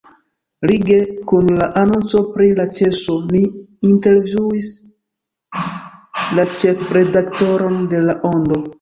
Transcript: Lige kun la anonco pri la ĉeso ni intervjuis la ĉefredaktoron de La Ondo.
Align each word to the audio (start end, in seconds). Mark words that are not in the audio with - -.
Lige 0.69 0.95
kun 1.31 1.51
la 1.59 1.67
anonco 1.81 2.21
pri 2.37 2.47
la 2.61 2.65
ĉeso 2.81 3.19
ni 3.35 3.43
intervjuis 3.91 4.73
la 6.41 6.49
ĉefredaktoron 6.65 7.81
de 7.95 8.07
La 8.11 8.23
Ondo. 8.37 8.65